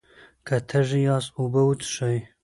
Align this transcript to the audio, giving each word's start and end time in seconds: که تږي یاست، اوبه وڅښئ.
که 0.47 0.55
تږي 0.69 0.99
یاست، 1.07 1.29
اوبه 1.39 1.61
وڅښئ. 1.67 2.17